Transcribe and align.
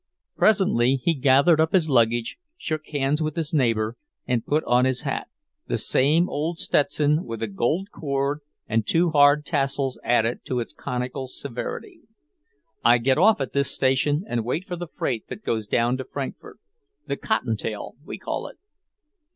Presently 0.35 0.95
he 0.95 1.13
gathered 1.13 1.61
up 1.61 1.73
his 1.73 1.87
luggage, 1.87 2.39
shook 2.57 2.87
hands 2.87 3.21
with 3.21 3.35
his 3.35 3.53
neighbour, 3.53 3.97
and 4.25 4.43
put 4.43 4.63
on 4.63 4.83
his 4.85 5.01
hat 5.03 5.27
the 5.67 5.77
same 5.77 6.27
old 6.27 6.57
Stetson, 6.57 7.23
with 7.23 7.43
a 7.43 7.47
gold 7.47 7.89
cord 7.91 8.39
and 8.65 8.87
two 8.87 9.11
hard 9.11 9.45
tassels 9.45 9.99
added 10.03 10.43
to 10.45 10.59
its 10.59 10.73
conical 10.73 11.27
severity. 11.27 12.01
"I 12.83 12.97
get 12.97 13.19
off 13.19 13.39
at 13.41 13.53
this 13.53 13.69
station 13.69 14.23
and 14.27 14.43
wait 14.43 14.65
for 14.65 14.75
the 14.75 14.87
freight 14.87 15.27
that 15.27 15.45
goes 15.45 15.67
down 15.67 15.97
to 15.97 16.03
Frankfort; 16.03 16.57
the 17.05 17.15
cotton 17.15 17.55
tail, 17.55 17.93
we 18.03 18.17
call 18.17 18.47
it." 18.47 18.57